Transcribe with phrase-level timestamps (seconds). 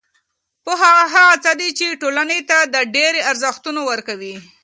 [0.63, 4.35] پوهه هغه څه ده چې ټولنې ته د ډېری ارزښتونه ورکوي.